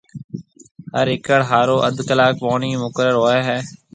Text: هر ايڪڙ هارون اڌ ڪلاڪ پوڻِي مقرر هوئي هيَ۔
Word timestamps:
هر 0.95 1.07
ايڪڙ 1.13 1.39
هارون 1.49 1.79
اڌ 1.87 1.97
ڪلاڪ 2.09 2.33
پوڻِي 2.41 2.69
مقرر 2.83 3.15
هوئي 3.21 3.39
هيَ۔ 3.47 3.59